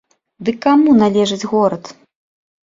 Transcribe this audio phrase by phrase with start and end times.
[0.47, 1.83] Дык каму належыць горад?